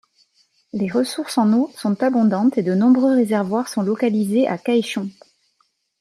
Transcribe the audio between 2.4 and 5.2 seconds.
et de nombreux réservoirs sont localisés à Kaechon.